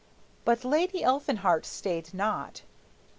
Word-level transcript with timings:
But 0.45 0.65
Lady 0.65 1.03
Elfinhart 1.03 1.63
stayed 1.63 2.11
not. 2.11 2.63